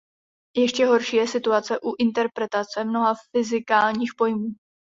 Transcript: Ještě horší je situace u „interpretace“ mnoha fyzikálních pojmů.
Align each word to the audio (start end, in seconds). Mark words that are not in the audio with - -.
Ještě 0.57 0.85
horší 0.85 1.15
je 1.17 1.27
situace 1.27 1.79
u 1.83 1.93
„interpretace“ 1.99 2.83
mnoha 2.83 3.13
fyzikálních 3.35 4.11
pojmů. 4.17 4.49